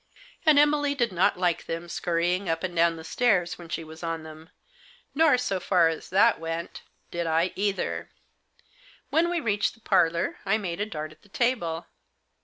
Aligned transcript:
And 0.47 0.57
Emily 0.57 0.95
did 0.95 1.11
not 1.11 1.37
like 1.37 1.67
them 1.67 1.87
scurrying 1.87 2.49
up 2.49 2.63
and 2.63 2.75
down 2.75 2.95
the 2.95 3.03
stairs 3.03 3.59
when 3.59 3.69
she 3.69 3.83
was 3.83 4.01
on 4.01 4.23
them; 4.23 4.49
nor, 5.13 5.37
so 5.37 5.59
far 5.59 5.89
as 5.89 6.09
that 6.09 6.39
went, 6.39 6.81
did 7.11 7.27
I 7.27 7.53
either. 7.55 8.09
When 9.11 9.29
we 9.29 9.39
reached 9.39 9.75
the 9.75 9.79
parlour, 9.79 10.39
I 10.43 10.57
made 10.57 10.81
a 10.81 10.87
dart 10.87 11.11
at 11.11 11.21
the 11.21 11.29
table. 11.29 11.85